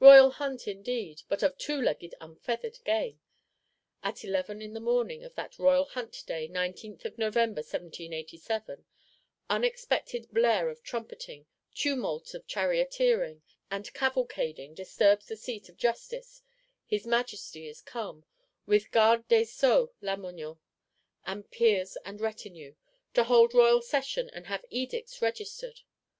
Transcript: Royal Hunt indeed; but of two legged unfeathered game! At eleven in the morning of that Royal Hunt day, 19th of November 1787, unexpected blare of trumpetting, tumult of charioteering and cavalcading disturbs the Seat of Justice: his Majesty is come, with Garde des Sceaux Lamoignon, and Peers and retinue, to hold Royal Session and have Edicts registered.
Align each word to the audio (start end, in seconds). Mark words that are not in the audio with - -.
Royal 0.00 0.32
Hunt 0.32 0.66
indeed; 0.66 1.22
but 1.28 1.40
of 1.44 1.56
two 1.56 1.80
legged 1.80 2.12
unfeathered 2.20 2.80
game! 2.84 3.20
At 4.02 4.24
eleven 4.24 4.60
in 4.60 4.72
the 4.74 4.80
morning 4.80 5.22
of 5.22 5.36
that 5.36 5.56
Royal 5.56 5.84
Hunt 5.84 6.24
day, 6.26 6.48
19th 6.48 7.04
of 7.04 7.16
November 7.16 7.60
1787, 7.60 8.84
unexpected 9.48 10.28
blare 10.32 10.68
of 10.68 10.82
trumpetting, 10.82 11.46
tumult 11.72 12.34
of 12.34 12.44
charioteering 12.48 13.42
and 13.70 13.94
cavalcading 13.94 14.74
disturbs 14.74 15.26
the 15.28 15.36
Seat 15.36 15.68
of 15.68 15.76
Justice: 15.76 16.42
his 16.84 17.06
Majesty 17.06 17.68
is 17.68 17.80
come, 17.80 18.24
with 18.66 18.90
Garde 18.90 19.28
des 19.28 19.44
Sceaux 19.44 19.92
Lamoignon, 20.02 20.58
and 21.24 21.48
Peers 21.52 21.96
and 22.04 22.20
retinue, 22.20 22.74
to 23.14 23.22
hold 23.22 23.54
Royal 23.54 23.80
Session 23.80 24.28
and 24.32 24.48
have 24.48 24.64
Edicts 24.70 25.22
registered. 25.22 25.82